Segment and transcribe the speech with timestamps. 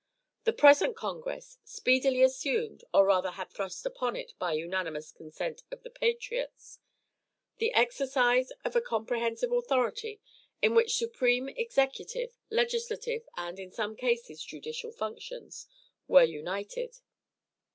[0.45, 5.83] The present congress speedily assumed, or rather had thrust upon it by unanimous consent of
[5.83, 6.79] the patriots,
[7.59, 10.19] the exercise of a comprehensive authority
[10.59, 15.67] in which supreme executive, legislative and, in some cases, judicial functions,
[16.07, 16.97] were united.